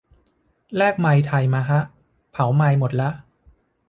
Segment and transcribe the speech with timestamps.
[0.75, 1.81] แลกไมล์ไทยมาฮะ
[2.31, 3.09] เผาไมล์หมดละ